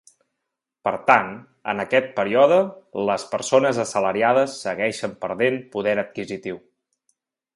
[0.87, 1.27] Per tant,
[1.73, 2.57] en aquest període
[3.09, 6.61] les persones assalariades segueixen perdent poder adquisitiu.